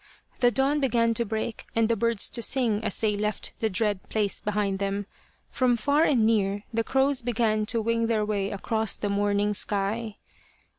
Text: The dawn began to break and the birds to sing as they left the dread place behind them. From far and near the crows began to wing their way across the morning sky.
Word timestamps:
The 0.39 0.49
dawn 0.49 0.79
began 0.79 1.13
to 1.13 1.25
break 1.25 1.67
and 1.75 1.87
the 1.87 1.95
birds 1.95 2.27
to 2.29 2.41
sing 2.41 2.83
as 2.83 2.97
they 2.97 3.15
left 3.15 3.53
the 3.59 3.69
dread 3.69 4.01
place 4.09 4.41
behind 4.41 4.79
them. 4.79 5.05
From 5.51 5.77
far 5.77 6.05
and 6.05 6.25
near 6.25 6.63
the 6.73 6.83
crows 6.83 7.21
began 7.21 7.67
to 7.67 7.79
wing 7.83 8.07
their 8.07 8.25
way 8.25 8.49
across 8.49 8.97
the 8.97 9.09
morning 9.09 9.53
sky. 9.53 10.17